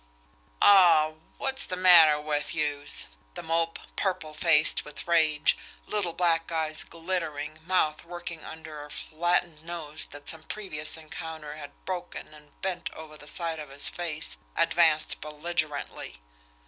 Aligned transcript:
"Aw, 0.63 1.11
wot's 1.37 1.67
the 1.67 1.75
matter 1.75 2.19
wid 2.19 2.55
youse!" 2.55 3.05
The 3.35 3.43
Mope, 3.43 3.77
purple 3.95 4.33
faced 4.33 4.83
with 4.83 5.07
rage, 5.07 5.55
little 5.85 6.13
black 6.13 6.51
eyes 6.51 6.83
glittering, 6.83 7.59
mouth 7.67 8.03
working 8.03 8.43
under 8.43 8.83
a 8.83 8.89
flattened 8.89 9.63
nose 9.63 10.07
that 10.07 10.27
some 10.27 10.41
previous 10.41 10.97
encounter 10.97 11.57
had 11.57 11.85
broken 11.85 12.33
and 12.33 12.59
bent 12.63 12.91
over 12.93 13.15
the 13.15 13.27
side 13.27 13.59
of 13.59 13.69
his 13.69 13.89
face, 13.89 14.39
advanced 14.55 15.21
belligerently. 15.21 16.17